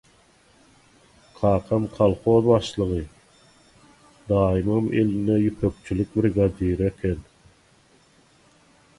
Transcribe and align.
Kakam 1.39 1.83
kolhoz 1.97 2.47
başlygy, 2.51 3.03
daýymam 4.31 4.87
elinde 5.01 5.35
ýüpekçilik 5.49 6.17
brigadiri 6.21 6.89
eken. 6.89 7.21